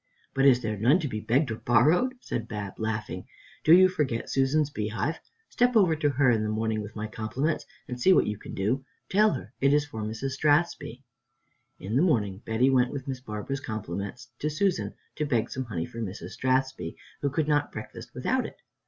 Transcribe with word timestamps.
"But 0.33 0.45
is 0.47 0.63
there 0.63 0.77
none 0.77 0.97
to 1.01 1.07
be 1.07 1.19
begged 1.19 1.51
or 1.51 1.57
borrowed?" 1.57 2.15
said 2.21 2.47
Bab, 2.47 2.79
laughing. 2.79 3.27
"Do 3.63 3.71
you 3.71 3.87
forget 3.87 4.31
Susan's 4.31 4.71
beehive? 4.71 5.19
Step 5.49 5.75
over 5.75 5.95
to 5.97 6.09
her 6.09 6.31
in 6.31 6.41
the 6.41 6.49
morning 6.49 6.81
with 6.81 6.95
my 6.95 7.05
compliments, 7.05 7.67
and 7.87 8.01
see 8.01 8.11
what 8.11 8.25
you 8.25 8.35
can 8.39 8.55
do. 8.55 8.83
Tell 9.09 9.33
her 9.33 9.53
it's 9.61 9.85
for 9.85 10.01
Mrs. 10.01 10.31
Strathspey." 10.31 11.03
In 11.77 11.95
the 11.97 12.01
morning 12.01 12.41
Betty 12.43 12.71
went 12.71 12.89
with 12.91 13.07
Miss 13.07 13.19
Barbara's 13.19 13.59
compliments 13.59 14.29
to 14.39 14.49
Susan, 14.49 14.95
to 15.17 15.25
beg 15.27 15.51
some 15.51 15.65
honey 15.65 15.85
for 15.85 15.99
Mrs. 16.01 16.31
Strathspey, 16.31 16.95
who 17.21 17.29
could 17.29 17.47
not 17.47 17.71
breakfast 17.71 18.09
without 18.15 18.47
it. 18.47 18.59